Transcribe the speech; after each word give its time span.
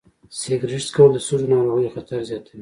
سګرټ 0.39 0.81
څکول 0.87 1.09
د 1.13 1.17
سږو 1.27 1.47
ناروغیو 1.53 1.93
خطر 1.95 2.19
زیاتوي. 2.29 2.59